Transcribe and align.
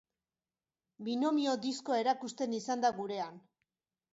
Binomio 1.09 1.53
diskoa 1.67 1.99
erakusten 2.05 2.59
izan 2.61 2.85
da 2.87 2.95
gurean. 2.99 3.39